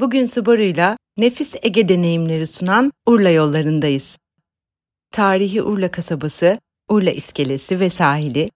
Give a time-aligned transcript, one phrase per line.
[0.00, 4.18] Bugün Subaru'yla nefis Ege deneyimleri sunan Urla yollarındayız.
[5.10, 8.48] Tarihi Urla kasabası, Urla iskelesi ve sahili,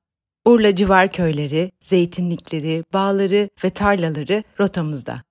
[0.45, 5.23] Urla civar köyleri, zeytinlikleri, bağları ve tarlaları rotamızda.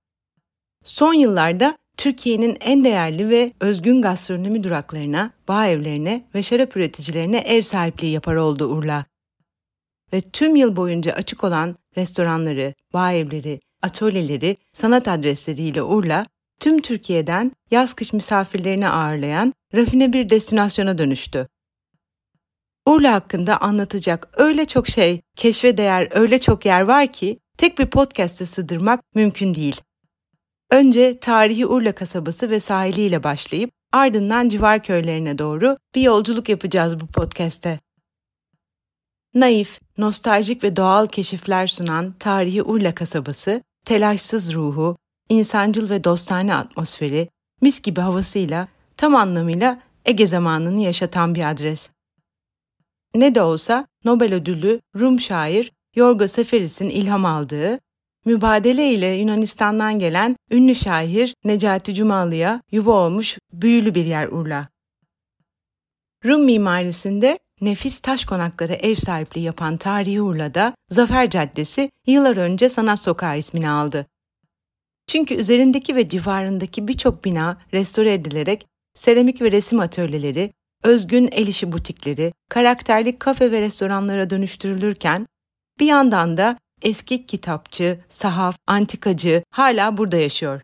[0.84, 7.62] Son yıllarda Türkiye'nin en değerli ve özgün gastronomi duraklarına, bağ evlerine ve şarap üreticilerine ev
[7.62, 9.06] sahipliği yapar oldu Urla.
[10.14, 16.26] Ve tüm yıl boyunca açık olan restoranları, bağ evleri, atölyeleri, sanat adresleriyle Urla,
[16.60, 21.48] tüm Türkiye'den yaz kış misafirlerini ağırlayan rafine bir destinasyona dönüştü.
[22.86, 27.86] Urla hakkında anlatacak öyle çok şey, keşfe değer öyle çok yer var ki tek bir
[27.86, 29.82] podcast'e sığdırmak mümkün değil.
[30.72, 37.08] Önce tarihi Urla kasabası ve sahiliyle başlayıp ardından civar köylerine doğru bir yolculuk yapacağız bu
[37.08, 37.80] podcast'te.
[39.34, 44.98] Naif, nostaljik ve doğal keşifler sunan tarihi Urla kasabası, telaşsız ruhu,
[45.30, 47.30] insancıl ve dostane atmosferi,
[47.62, 51.90] mis gibi havasıyla tam anlamıyla Ege zamanını yaşatan bir adres.
[53.16, 57.80] Ne de olsa Nobel ödüllü Rum şair Yorgo Seferis'in ilham aldığı,
[58.26, 64.68] mübadele ile Yunanistan'dan gelen ünlü şair Necati Cumalı'ya yuva olmuş büyülü bir yer Urla.
[66.26, 73.00] Rum mimarisinde nefis taş konaklara ev sahipliği yapan tarihi Urla'da Zafer Caddesi yıllar önce Sanat
[73.00, 74.08] Sokağı ismini aldı.
[75.08, 80.52] Çünkü üzerindeki ve civarındaki birçok bina restore edilerek seramik ve resim atölyeleri,
[80.84, 85.28] özgün el işi butikleri, karakterli kafe ve restoranlara dönüştürülürken
[85.80, 90.62] bir yandan da eski kitapçı, sahaf, antikacı hala burada yaşıyor.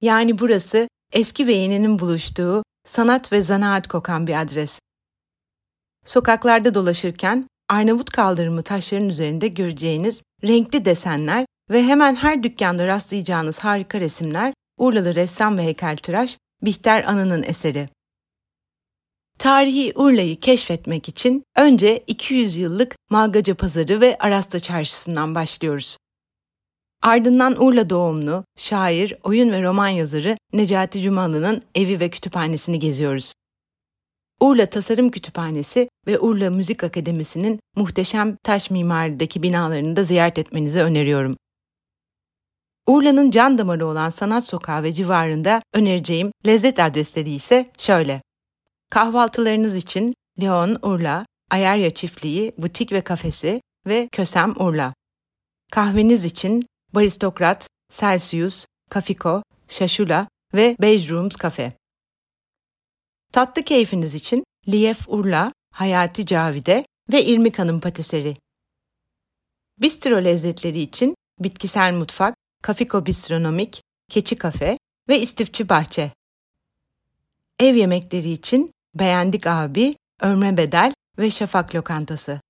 [0.00, 4.80] Yani burası eski ve yeninin buluştuğu sanat ve zanaat kokan bir adres.
[6.06, 14.00] Sokaklarda dolaşırken Arnavut kaldırımı taşların üzerinde göreceğiniz renkli desenler ve hemen her dükkanda rastlayacağınız harika
[14.00, 17.88] resimler Urlalı ressam ve heykeltıraş Bihter Anı'nın eseri.
[19.38, 25.96] Tarihi Urla'yı keşfetmek için önce 200 yıllık Malgaca Pazarı ve Arasta Çarşısı'ndan başlıyoruz.
[27.02, 33.32] Ardından Urla doğumlu, şair, oyun ve roman yazarı Necati Cumalı'nın evi ve kütüphanesini geziyoruz.
[34.40, 41.36] Urla Tasarım Kütüphanesi ve Urla Müzik Akademisi'nin muhteşem taş mimarideki binalarını da ziyaret etmenizi öneriyorum.
[42.86, 48.22] Urla'nın can damarı olan Sanat Sokağı ve civarında önereceğim lezzet adresleri ise şöyle.
[48.90, 54.94] Kahvaltılarınız için Leon Urla, Ayarya Çiftliği, Butik ve Kafesi ve Kösem Urla.
[55.72, 61.72] Kahveniz için Baristokrat, Celsius, Kafiko, Şaşula ve Beige Rooms Cafe.
[63.32, 68.36] Tatlı keyfiniz için Liyef Urla, Hayati Cavide ve İrmik Hanım Patiseri.
[69.78, 76.12] Bistro lezzetleri için Bitkisel Mutfak, Kafiko Bistronomik, Keçi Kafe ve İstifçi Bahçe.
[77.58, 82.40] Ev yemekleri için Beğendik Abi, Örme Bedel ve Şafak Lokantası.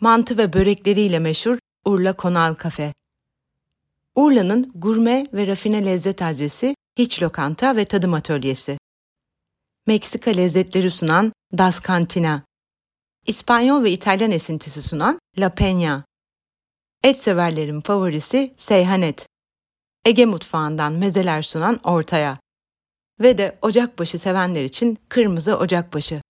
[0.00, 2.94] Mantı ve börekleriyle meşhur Urla Konal Kafe.
[4.14, 8.78] Urla'nın gurme ve rafine lezzet adresi Hiç Lokanta ve Tadım Atölyesi.
[9.86, 12.42] Meksika lezzetleri sunan Das Cantina.
[13.26, 16.02] İspanyol ve İtalyan esintisi sunan La Peña.
[17.04, 19.26] Et severlerin favorisi Seyhanet.
[20.04, 22.38] Ege mutfağından mezeler sunan Ortaya.
[23.20, 26.22] Ve de ocakbaşı sevenler için Kırmızı Ocakbaşı.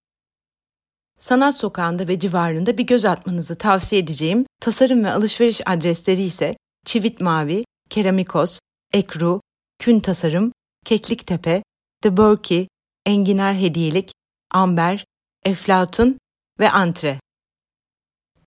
[1.19, 7.21] Sanat Sokağı'nda ve civarında bir göz atmanızı tavsiye edeceğim tasarım ve alışveriş adresleri ise Çivit
[7.21, 8.59] Mavi, Keramikos,
[8.93, 9.41] Ekru,
[9.79, 10.53] Kün Tasarım,
[10.85, 11.63] Kekliktepe,
[12.03, 12.69] The Burkey,
[13.07, 14.13] Enginar Hediyelik,
[14.51, 15.05] Amber,
[15.47, 16.19] Eflatun
[16.61, 17.21] ve Antre.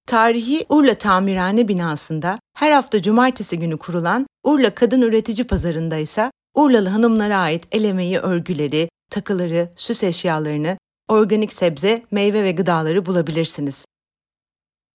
[0.06, 6.90] Tarihi Urla Tamirhane binasında her hafta cumartesi günü kurulan Urla Kadın Üretici Pazarında ise Urlalı
[6.90, 13.86] hanımlara ait el emeği örgüleri, takıları, süs eşyalarını, organik sebze, meyve ve gıdaları bulabilirsiniz.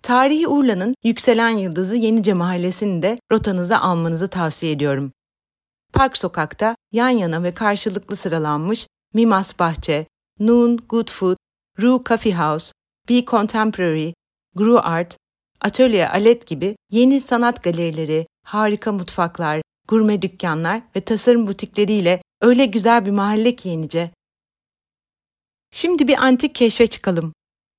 [0.03, 5.13] Tarihi Urla'nın yükselen yıldızı Yenice Mahallesi'ni de rotanıza almanızı tavsiye ediyorum.
[5.93, 10.07] Park Sokak'ta yan yana ve karşılıklı sıralanmış Mimas Bahçe,
[10.41, 11.37] Noon Good Food,
[11.81, 12.73] Rue Coffee House,
[13.09, 14.13] Be Contemporary,
[14.55, 15.17] Gru Art,
[15.61, 23.07] Atölye Alet gibi yeni sanat galerileri, harika mutfaklar, gurme dükkanlar ve tasarım butikleriyle öyle güzel
[23.07, 24.11] bir mahalle ki yenice.
[25.71, 27.33] Şimdi bir antik keşfe çıkalım.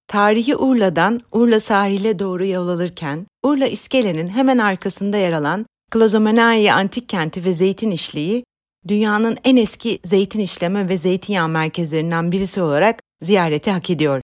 [0.07, 7.09] Tarihi Urla'dan Urla sahile doğru yol alırken Urla İskele'nin hemen arkasında yer alan Klazomenai antik
[7.09, 8.43] kenti ve zeytin işliği
[8.87, 14.21] dünyanın en eski zeytin işleme ve zeytinyağı merkezlerinden birisi olarak ziyareti hak ediyor.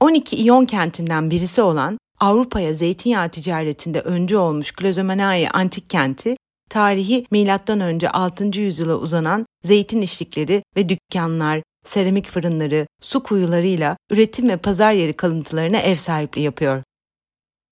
[0.00, 6.36] 12 İyon kentinden birisi olan Avrupa'ya zeytinyağı ticaretinde öncü olmuş Klazomenai antik kenti,
[6.70, 8.08] tarihi M.Ö.
[8.12, 8.60] 6.
[8.60, 15.78] yüzyıla uzanan zeytin işlikleri ve dükkanlar, seramik fırınları, su kuyularıyla üretim ve pazar yeri kalıntılarına
[15.78, 16.82] ev sahipliği yapıyor.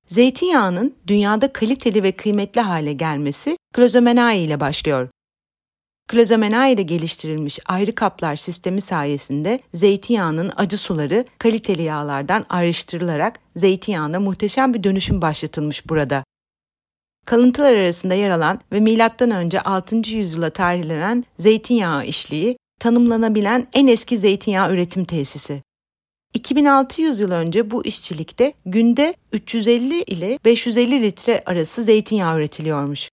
[0.08, 5.08] Zeytinyağının dünyada kaliteli ve kıymetli hale gelmesi Klozomenai ile başlıyor.
[6.08, 14.74] Klozomenai ile geliştirilmiş ayrı kaplar sistemi sayesinde zeytinyağının acı suları kaliteli yağlardan ayrıştırılarak zeytinyağına muhteşem
[14.74, 16.24] bir dönüşüm başlatılmış burada.
[17.26, 19.58] Kalıntılar arasında yer alan ve M.Ö.
[19.64, 19.96] 6.
[20.10, 25.62] yüzyıla tarihlenen zeytinyağı işliği tanımlanabilen en eski zeytinyağı üretim tesisi.
[26.34, 33.08] 2600 yıl önce bu işçilikte günde 350 ile 550 litre arası zeytinyağı üretiliyormuş.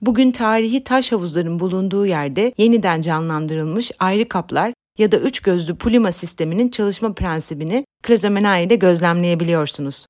[0.00, 6.12] Bugün tarihi taş havuzların bulunduğu yerde yeniden canlandırılmış ayrı kaplar ya da üç gözlü pulima
[6.12, 10.06] sisteminin çalışma prensibini Klazomenai'de gözlemleyebiliyorsunuz.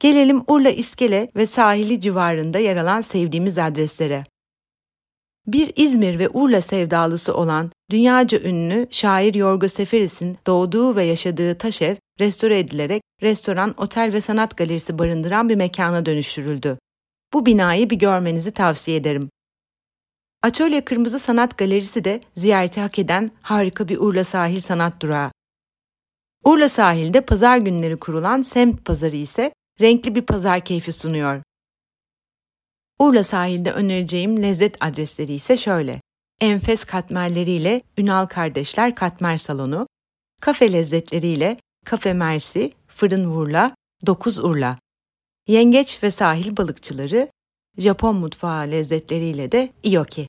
[0.00, 4.24] Gelelim Urla İskele ve sahili civarında yer alan sevdiğimiz adreslere.
[5.46, 11.96] Bir İzmir ve Urla sevdalısı olan dünyaca ünlü şair Yorgo Seferis'in doğduğu ve yaşadığı taşev
[12.20, 16.78] restore edilerek restoran, otel ve sanat galerisi barındıran bir mekana dönüştürüldü.
[17.32, 19.30] Bu binayı bir görmenizi tavsiye ederim.
[20.42, 25.32] Atölye Kırmızı Sanat Galerisi de ziyareti hak eden harika bir Urla Sahil Sanat Durağı.
[26.44, 31.42] Urla sahilde pazar günleri kurulan semt pazarı ise renkli bir pazar keyfi sunuyor.
[32.98, 36.00] Urla sahilde önereceğim lezzet adresleri ise şöyle.
[36.40, 39.86] Enfes katmerleriyle Ünal Kardeşler Katmer Salonu,
[40.40, 43.74] kafe lezzetleriyle Kafe Mersi, Fırın Urla,
[44.06, 44.78] Dokuz Urla.
[45.50, 47.28] Yengeç ve sahil balıkçıları,
[47.78, 50.28] Japon mutfağı lezzetleriyle de Iyoki.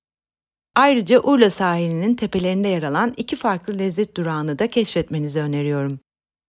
[0.75, 6.00] Ayrıca Urla sahilinin tepelerinde yer alan iki farklı lezzet durağını da keşfetmenizi öneriyorum.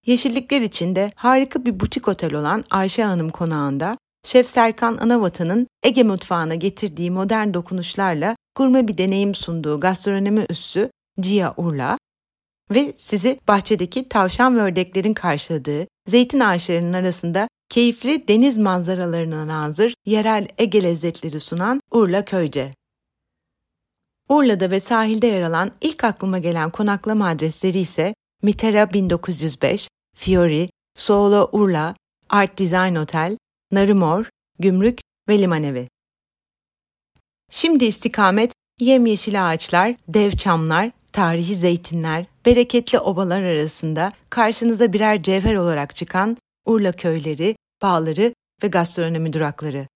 [0.06, 6.54] Yeşillikler içinde harika bir butik otel olan Ayşe Hanım konağında Şef Serkan Anavatan'ın Ege mutfağına
[6.54, 10.90] getirdiği modern dokunuşlarla gurme bir deneyim sunduğu gastronomi üssü
[11.20, 11.98] Cia Urla
[12.74, 20.48] ve sizi bahçedeki tavşan ve ördeklerin karşıladığı zeytin ağaçlarının arasında keyifli deniz manzaralarına nazır yerel
[20.58, 22.74] Ege lezzetleri sunan Urla Köyce.
[24.28, 31.48] Urla'da ve sahilde yer alan ilk aklıma gelen konaklama adresleri ise Mitera 1905, Fiori, Soolo
[31.52, 31.94] Urla,
[32.28, 33.36] Art Design Hotel,
[33.72, 34.28] Narımor,
[34.58, 35.88] Gümrük ve Limanevi.
[37.50, 45.94] Şimdi istikamet yemyeşil ağaçlar, dev çamlar, tarihi zeytinler, bereketli obalar arasında karşınıza birer cevher olarak
[45.94, 46.36] çıkan
[46.66, 49.88] Urla köyleri, bağları ve gastronomi durakları.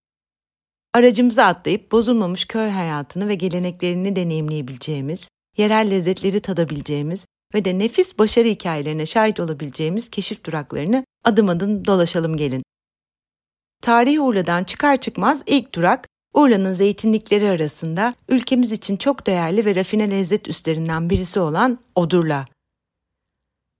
[0.95, 8.49] Aracımıza atlayıp bozulmamış köy hayatını ve geleneklerini deneyimleyebileceğimiz, yerel lezzetleri tadabileceğimiz ve de nefis başarı
[8.49, 12.62] hikayelerine şahit olabileceğimiz keşif duraklarını adım adım dolaşalım gelin.
[13.83, 20.11] Tarih Urla'dan çıkar çıkmaz ilk durak Urla'nın zeytinlikleri arasında ülkemiz için çok değerli ve rafine
[20.11, 22.47] lezzet üstlerinden birisi olan Odurla.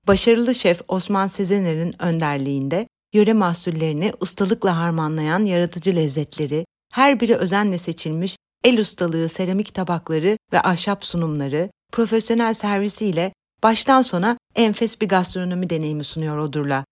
[0.07, 8.37] Başarılı şef Osman Sezener'in önderliğinde yöre mahsullerini ustalıkla harmanlayan yaratıcı lezzetleri, her biri özenle seçilmiş
[8.65, 13.33] el ustalığı seramik tabakları ve ahşap sunumları, profesyonel servisiyle
[13.63, 16.85] baştan sona enfes bir gastronomi deneyimi sunuyor Odurla.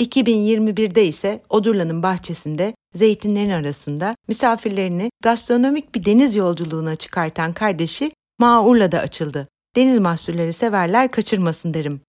[0.00, 8.98] 2021'de ise Odurla'nın bahçesinde zeytinlerin arasında misafirlerini gastronomik bir deniz yolculuğuna çıkartan kardeşi Ma Urla'da
[8.98, 9.48] açıldı.
[9.76, 12.00] Deniz mahsulleri severler kaçırmasın derim.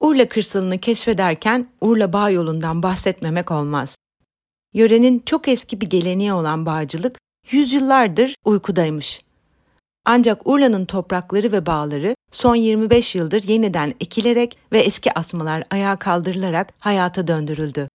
[0.00, 3.96] Urla kırsalını keşfederken Urla Bağ yolundan bahsetmemek olmaz.
[4.74, 7.18] Yörenin çok eski bir geleneği olan bağcılık
[7.50, 9.22] yüzyıllardır uykudaymış.
[10.04, 16.72] Ancak Urla'nın toprakları ve bağları son 25 yıldır yeniden ekilerek ve eski asmalar ayağa kaldırılarak
[16.78, 17.88] hayata döndürüldü.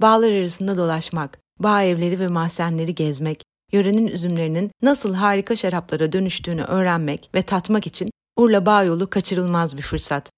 [0.00, 7.30] Bağlar arasında dolaşmak, bağ evleri ve mahzenleri gezmek, yörenin üzümlerinin nasıl harika şaraplara dönüştüğünü öğrenmek
[7.34, 10.30] ve tatmak için Urla Bağ Yolu kaçırılmaz bir fırsat.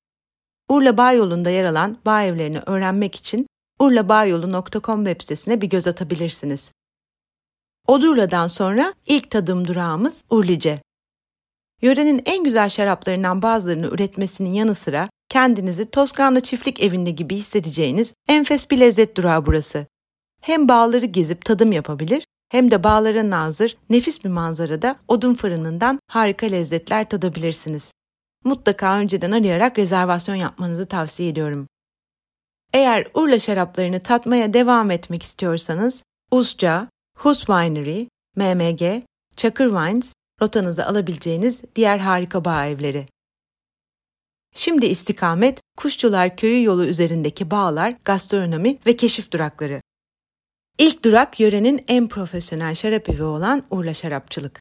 [0.68, 3.46] Urla Bağ Yolu'nda yer alan bağ evlerini öğrenmek için
[3.78, 6.70] urlabağyolu.com web sitesine bir göz atabilirsiniz.
[7.88, 10.82] Odurla'dan sonra ilk tadım durağımız Urlice.
[11.82, 18.70] Yörenin en güzel şaraplarından bazılarını üretmesinin yanı sıra kendinizi Toskana çiftlik evinde gibi hissedeceğiniz enfes
[18.70, 19.86] bir lezzet durağı burası.
[20.40, 26.46] Hem bağları gezip tadım yapabilir hem de bağlara nazır nefis bir manzarada odun fırınından harika
[26.46, 27.92] lezzetler tadabilirsiniz.
[28.44, 31.66] Mutlaka önceden arayarak rezervasyon yapmanızı tavsiye ediyorum.
[32.72, 36.88] Eğer Urla şaraplarını tatmaya devam etmek istiyorsanız Usca,
[37.22, 39.04] Hus Winery, MMG,
[39.36, 43.06] Çakır Wines rotanızı alabileceğiniz diğer harika bağ evleri.
[44.54, 49.80] Şimdi istikamet Kuşçular Köyü yolu üzerindeki bağlar, gastronomi ve keşif durakları.
[50.78, 54.60] İlk durak yörenin en profesyonel şarap evi olan Urla Şarapçılık.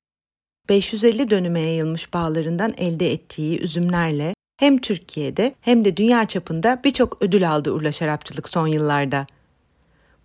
[0.70, 7.52] 550 dönüme yayılmış bağlarından elde ettiği üzümlerle hem Türkiye'de hem de dünya çapında birçok ödül
[7.52, 9.28] aldı Urla Şarapçılık son yıllarda.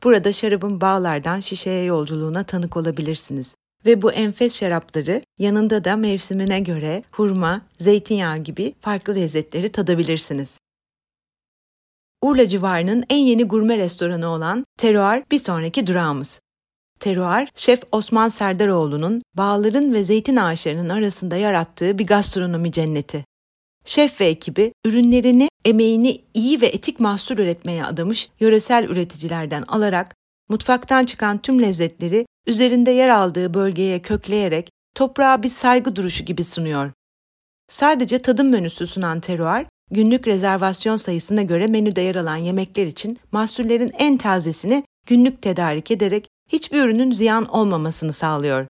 [0.05, 3.55] Burada şarabın bağlardan şişeye yolculuğuna tanık olabilirsiniz.
[3.87, 10.59] Ve bu enfes şarapları yanında da mevsimine göre hurma, zeytinyağı gibi farklı lezzetleri tadabilirsiniz.
[12.23, 16.41] Urla civarının en yeni gurme restoranı olan Terroir bir sonraki durağımız.
[17.01, 23.25] Terroir, Şef Osman Serdaroğlu'nun bağların ve zeytin ağaçlarının arasında yarattığı bir gastronomi cenneti.
[23.87, 30.15] Şef ve ekibi ürünlerini, emeğini iyi ve etik mahsul üretmeye adamış yöresel üreticilerden alarak
[30.49, 36.93] mutfaktan çıkan tüm lezzetleri üzerinde yer aldığı bölgeye kökleyerek toprağa bir saygı duruşu gibi sunuyor.
[37.69, 43.93] Sadece tadım menüsü sunan Terroir, günlük rezervasyon sayısına göre menüde yer alan yemekler için mahsullerin
[43.99, 48.67] en tazesini günlük tedarik ederek hiçbir ürünün ziyan olmamasını sağlıyor.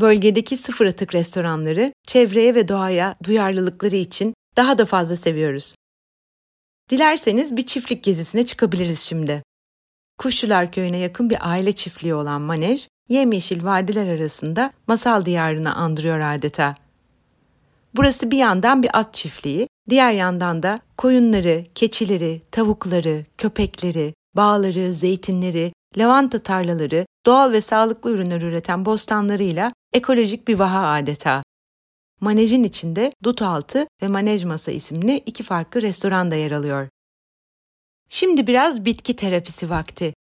[0.00, 5.74] Bölgedeki sıfır atık restoranları çevreye ve doğaya duyarlılıkları için daha da fazla seviyoruz.
[6.90, 9.42] Dilerseniz bir çiftlik gezisine çıkabiliriz şimdi.
[10.18, 16.74] Kuşçular Köyü'ne yakın bir aile çiftliği olan Manej, yemyeşil vadiler arasında masal diyarını andırıyor adeta.
[17.96, 25.72] Burası bir yandan bir at çiftliği, diğer yandan da koyunları, keçileri, tavukları, köpekleri, bağları, zeytinleri,
[25.96, 31.42] lavanta tarlaları, doğal ve sağlıklı ürünler üreten bostanlarıyla ekolojik bir vaha adeta.
[32.20, 36.88] Manejin içinde Dut Altı ve Manej Masa isimli iki farklı restoran da yer alıyor.
[38.08, 40.14] Şimdi biraz bitki terapisi vakti.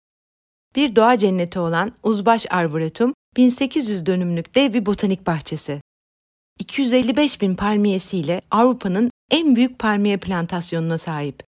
[0.75, 5.81] Bir doğa cenneti olan Uzbaş Arboretum, 1800 dönümlük dev bir botanik bahçesi.
[6.59, 11.43] 255 bin palmiyesiyle Avrupa'nın en büyük palmiye plantasyonuna sahip.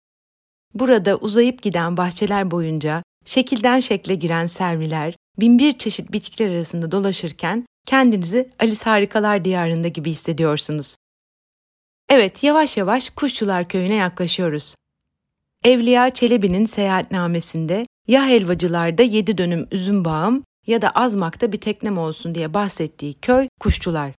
[0.74, 8.50] Burada uzayıp giden bahçeler boyunca şekilden şekle giren serviler, binbir çeşit bitkiler arasında dolaşırken kendinizi
[8.60, 10.96] Alice Harikalar Diyarı'nda gibi hissediyorsunuz.
[12.08, 14.74] Evet, yavaş yavaş Kuşçular Köyü'ne yaklaşıyoruz.
[15.64, 22.34] Evliya Çelebi'nin seyahatnamesinde ya helvacılarda yedi dönüm üzüm bağım ya da azmakta bir teknem olsun
[22.34, 24.12] diye bahsettiği köy Kuşçular.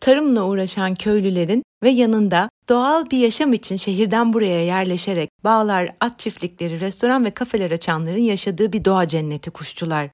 [0.00, 6.80] Tarımla uğraşan köylülerin ve yanında doğal bir yaşam için şehirden buraya yerleşerek bağlar, at çiftlikleri,
[6.80, 10.10] restoran ve kafeler açanların yaşadığı bir doğa cenneti Kuşçular.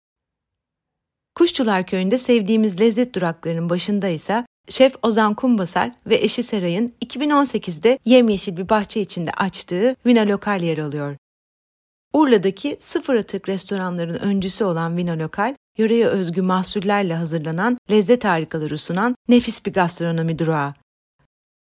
[1.41, 8.57] Kuşçular Köyü'nde sevdiğimiz lezzet duraklarının başında ise Şef Ozan Kumbasar ve eşi Seray'ın 2018'de yemyeşil
[8.57, 11.17] bir bahçe içinde açtığı Vina Lokal yer alıyor.
[12.13, 19.17] Urla'daki sıfır atık restoranların öncüsü olan Vina Lokal, yöreye özgü mahsullerle hazırlanan lezzet harikaları sunan
[19.29, 20.75] nefis bir gastronomi durağı.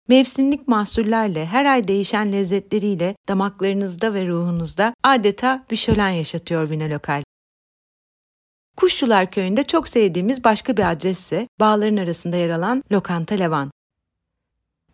[0.08, 7.22] Mevsimlik mahsullerle her ay değişen lezzetleriyle damaklarınızda ve ruhunuzda adeta bir şölen yaşatıyor Vina Lokal.
[8.76, 13.70] Kuşçular Köyü'nde çok sevdiğimiz başka bir adres ise bağların arasında yer alan Lokanta Levan.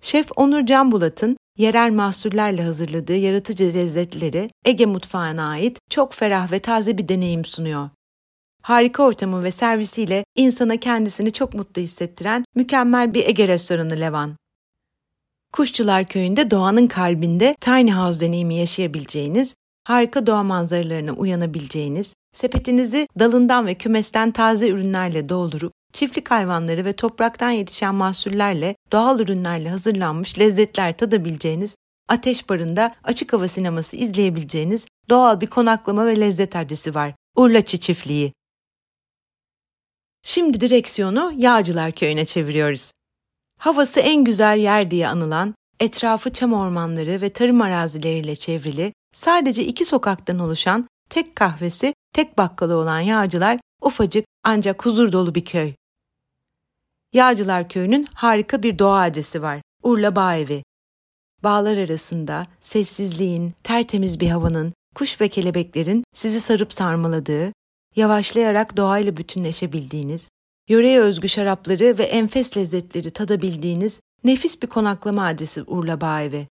[0.01, 6.99] Şef Onur Canbulat'ın yerel mahsullerle hazırladığı yaratıcı lezzetleri Ege mutfağına ait çok ferah ve taze
[6.99, 7.91] bir deneyim sunuyor.
[8.63, 14.37] Harika ortamı ve servisiyle insana kendisini çok mutlu hissettiren mükemmel bir Ege restoranı Levan.
[15.53, 23.75] Kuşçular Köyü'nde doğanın kalbinde tiny house deneyimi yaşayabileceğiniz, harika doğa manzaralarına uyanabileceğiniz, Sepetinizi dalından ve
[23.75, 31.77] kümesten taze ürünlerle doldurup çiftlik hayvanları ve topraktan yetişen mahsullerle, doğal ürünlerle hazırlanmış lezzetler tadabileceğiniz,
[32.09, 37.15] ateş barında açık hava sineması izleyebileceğiniz doğal bir konaklama ve lezzet adresi var.
[37.37, 38.33] Urlaçı Çiftliği.
[40.23, 42.93] Şimdi direksiyonu Yağcılar Köyü'ne çeviriyoruz.
[43.59, 49.85] Havası en güzel yer diye anılan, etrafı çam ormanları ve tarım arazileriyle çevrili, sadece iki
[49.85, 55.73] sokaktan oluşan tek kahvesi, tek bakkalı olan Yağcılar ufacık ancak huzur dolu bir köy.
[57.13, 59.61] Yağcılar Köyü'nün harika bir doğa adresi var.
[59.83, 60.63] Urla Bağ Evi.
[61.43, 67.53] Bağlar arasında sessizliğin, tertemiz bir havanın, kuş ve kelebeklerin sizi sarıp sarmaladığı,
[67.97, 70.29] yavaşlayarak doğayla bütünleşebildiğiniz,
[70.69, 76.49] yöreye özgü şarapları ve enfes lezzetleri tadabildiğiniz nefis bir konaklama adresi Urla Bağ Evi.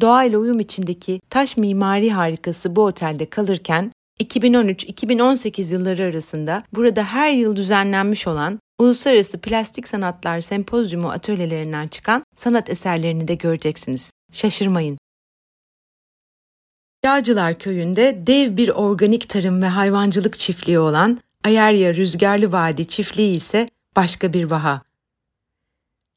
[0.00, 7.56] Doğayla uyum içindeki taş mimari harikası bu otelde kalırken 2013-2018 yılları arasında burada her yıl
[7.56, 14.10] düzenlenmiş olan Uluslararası Plastik Sanatlar Sempozyumu atölyelerinden çıkan sanat eserlerini de göreceksiniz.
[14.32, 14.98] Şaşırmayın.
[17.04, 23.68] Yağcılar Köyü'nde dev bir organik tarım ve hayvancılık çiftliği olan Ayarya Rüzgarlı Vadi çiftliği ise
[23.96, 24.82] başka bir vaha.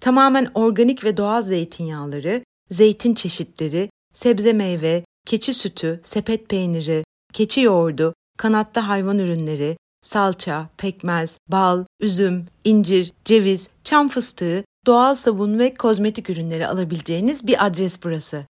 [0.01, 8.13] Tamamen organik ve doğal zeytinyağları, zeytin çeşitleri, sebze meyve, keçi sütü, sepet peyniri, keçi yoğurdu,
[8.38, 16.29] kanatta hayvan ürünleri, salça, pekmez, bal, üzüm, incir, ceviz, çam fıstığı, doğal sabun ve kozmetik
[16.29, 18.45] ürünleri alabileceğiniz bir adres burası.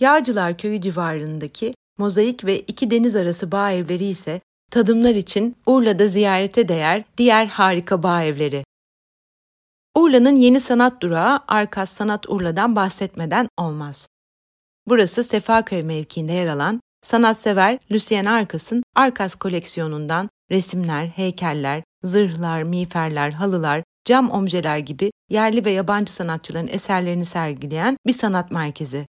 [0.00, 6.68] Yağcılar Köyü civarındaki mozaik ve iki deniz arası bağ evleri ise tadımlar için Urla'da ziyarete
[6.68, 8.64] değer diğer harika bağ evleri.
[9.96, 14.08] Urla'nın yeni sanat durağı Arkas Sanat Urla'dan bahsetmeden olmaz.
[14.88, 23.82] Burası Sefaköy mevkiinde yer alan sanatsever Lucien Arkas'ın Arkas koleksiyonundan resimler, heykeller, zırhlar, miğferler, halılar,
[24.04, 29.06] cam omjeler gibi yerli ve yabancı sanatçıların eserlerini sergileyen bir sanat merkezi.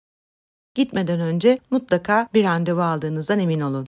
[0.74, 3.86] Gitmeden önce mutlaka bir randevu aldığınızdan emin olun.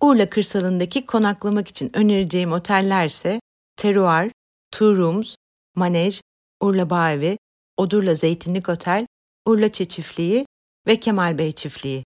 [0.00, 3.40] Urla kırsalındaki konaklamak için önereceğim oteller ise
[3.76, 4.30] Teruar,
[4.72, 5.36] Two Rooms,
[5.74, 6.20] Manej,
[6.60, 7.38] Urla Bağevi,
[7.76, 9.06] Odurla Zeytinlik Otel,
[9.46, 10.46] Urlaçı Çiftliği
[10.86, 12.04] ve Kemal Bey Çiftliği.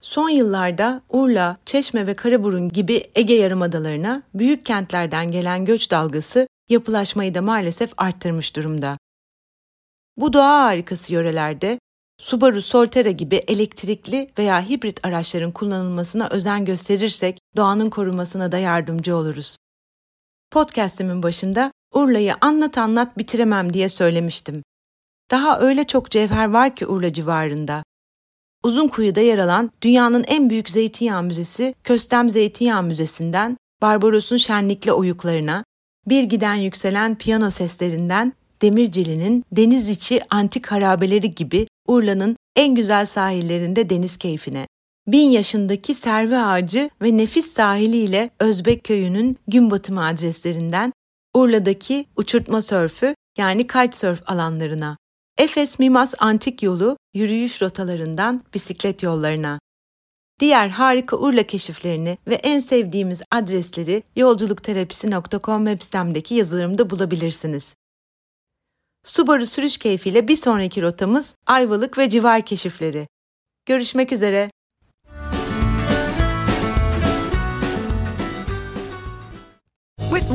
[0.00, 7.34] Son yıllarda Urla, Çeşme ve Karaburun gibi Ege Yarımadalarına büyük kentlerden gelen göç dalgası yapılaşmayı
[7.34, 8.98] da maalesef arttırmış durumda.
[10.16, 11.78] Bu doğa harikası yörelerde
[12.18, 19.56] Subaru Solterra gibi elektrikli veya hibrit araçların kullanılmasına özen gösterirsek doğanın korumasına da yardımcı oluruz.
[20.50, 24.62] Podcast'imin başında Urla'yı anlat anlat bitiremem diye söylemiştim.
[25.30, 27.82] Daha öyle çok cevher var ki Urla civarında.
[28.62, 35.64] Uzunkuyu'da yer alan dünyanın en büyük zeytinyağı müzesi Köstem Zeytinyağı Müzesi'nden Barbaros'un şenlikli oyuklarına,
[36.06, 43.90] bir giden yükselen piyano seslerinden Demirceli'nin deniz içi antik harabeleri gibi Urla'nın en güzel sahillerinde
[43.90, 44.66] deniz keyfine,
[45.06, 50.92] bin yaşındaki serve ağacı ve nefis sahiliyle Özbek köyünün gün batımı adreslerinden
[51.38, 54.96] Urla'daki uçurtma sörfü yani kitesurf alanlarına,
[55.38, 59.58] Efes Mimas Antik Yolu yürüyüş rotalarından bisiklet yollarına.
[60.40, 67.74] Diğer harika Urla keşiflerini ve en sevdiğimiz adresleri yolculukterapisi.com web sitemdeki yazılarımda bulabilirsiniz.
[69.04, 73.08] Subaru sürüş keyfiyle bir sonraki rotamız Ayvalık ve civar keşifleri.
[73.66, 74.50] Görüşmek üzere.